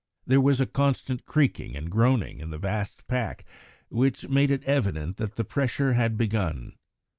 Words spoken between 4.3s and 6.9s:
it evident that the pressure had begun.